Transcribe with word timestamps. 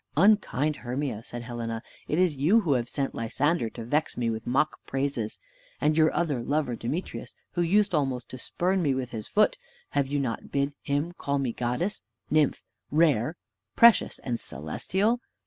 "Unkind 0.17 0.77
Hermia," 0.77 1.23
said 1.23 1.43
Helena, 1.43 1.83
"it 2.07 2.17
is 2.17 2.35
you 2.35 2.61
who 2.61 2.73
have 2.73 2.89
set 2.89 3.13
Lysander 3.13 3.69
to 3.69 3.85
vex 3.85 4.17
me 4.17 4.31
with 4.31 4.47
mock 4.47 4.77
praises; 4.87 5.37
and 5.79 5.95
your 5.95 6.11
other 6.11 6.41
lover 6.41 6.75
Demetrius, 6.75 7.35
who 7.51 7.61
used 7.61 7.93
almost 7.93 8.27
to 8.29 8.39
spurn 8.39 8.81
me 8.81 8.95
with 8.95 9.11
his 9.11 9.27
foot, 9.27 9.59
have 9.89 10.07
you 10.07 10.19
not 10.19 10.49
bid 10.49 10.73
him 10.81 11.11
call 11.11 11.37
me 11.37 11.53
Goddess, 11.53 12.01
Nymph, 12.31 12.63
rare, 12.89 13.37
precious, 13.75 14.17
and 14.17 14.39
celestial? 14.39 15.19